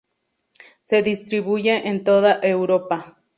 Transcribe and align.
Se 0.83 1.03
distribuye 1.03 1.87
en 1.87 2.03
toda 2.03 2.39
Europa. 2.41 3.19